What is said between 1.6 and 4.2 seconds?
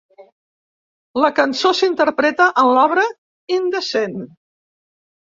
s'interpreta en l'obra "Indecent".